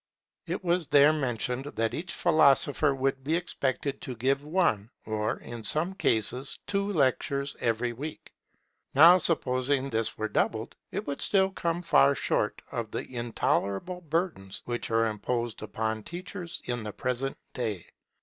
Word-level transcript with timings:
It 0.47 0.63
was 0.63 0.87
there 0.87 1.13
mentioned 1.13 1.65
that 1.75 1.93
each 1.93 2.11
philosopher 2.11 2.95
would 2.95 3.23
be 3.23 3.35
expected 3.35 4.01
to 4.01 4.15
give 4.15 4.43
one, 4.43 4.89
or, 5.05 5.37
in 5.41 5.63
some 5.63 5.93
cases, 5.93 6.57
two 6.65 6.91
lectures 6.91 7.55
every 7.59 7.93
week. 7.93 8.33
Now 8.95 9.19
supposing 9.19 9.91
this 9.91 10.17
were 10.17 10.27
doubled, 10.27 10.75
it 10.89 11.05
would 11.05 11.21
still 11.21 11.51
come 11.51 11.83
far 11.83 12.15
short 12.15 12.63
of 12.71 12.89
the 12.89 13.13
intolerable 13.15 14.01
burdens 14.01 14.63
which 14.65 14.89
are 14.89 15.05
imposed 15.05 15.61
upon 15.61 16.01
teachers 16.01 16.63
in 16.65 16.81
the 16.81 16.93
present 16.93 17.37
day. 17.53 17.85